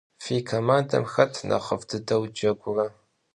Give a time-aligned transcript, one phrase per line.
[0.23, 2.87] Fi komandem xet nexhıf' dıdeu cegure?